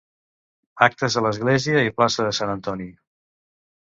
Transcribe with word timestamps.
Actes 0.85 1.17
a 1.19 1.21
l'església 1.25 1.83
i 1.89 1.93
plaça 1.99 2.25
de 2.29 2.31
Sant 2.39 2.55
Antoni. 2.55 2.89